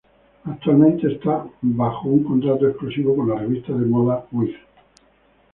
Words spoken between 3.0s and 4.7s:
con la revista de moda "With".